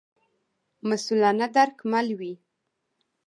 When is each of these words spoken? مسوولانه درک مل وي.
مسوولانه 0.87 1.47
درک 1.55 1.77
مل 1.91 2.07
وي. 2.19 2.33